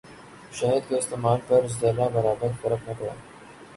شہد 0.51 0.87
کے 0.89 0.95
استعمال 0.97 1.39
پر 1.47 1.67
ذرہ 1.79 2.07
برابر 2.13 2.51
فرق 2.61 2.87
نہ 2.87 2.93
پڑا۔ 2.99 3.13